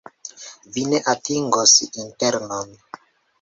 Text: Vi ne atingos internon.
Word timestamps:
Vi 0.77 0.85
ne 0.93 1.01
atingos 1.13 1.75
internon. 2.05 2.75